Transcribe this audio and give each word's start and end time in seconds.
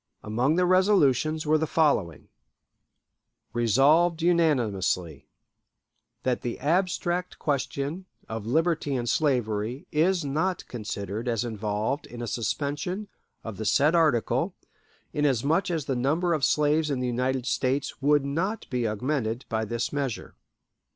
Among 0.23 0.55
the 0.55 0.65
resolutions 0.65 1.45
were 1.45 1.59
the 1.59 1.67
following: 1.67 2.29
"Resolved 3.53 4.23
unanimously, 4.23 5.27
That 6.23 6.41
the 6.41 6.57
abstract 6.59 7.37
question 7.37 8.07
of 8.27 8.47
liberty 8.47 8.95
and 8.95 9.07
slavery 9.07 9.85
is 9.91 10.25
not 10.25 10.65
considered 10.67 11.27
as 11.27 11.45
involved 11.45 12.07
in 12.07 12.19
a 12.19 12.25
suspension 12.25 13.09
of 13.43 13.57
the 13.57 13.65
said 13.65 13.93
article, 13.93 14.55
inasmuch 15.13 15.69
as 15.69 15.85
the 15.85 15.95
number 15.95 16.33
of 16.33 16.43
slaves 16.43 16.89
in 16.89 16.99
the 16.99 17.05
United 17.05 17.45
States 17.45 18.01
would 18.01 18.25
not 18.25 18.67
be 18.71 18.87
augmented 18.87 19.45
by 19.49 19.65
this 19.65 19.93
measure. 19.93 20.33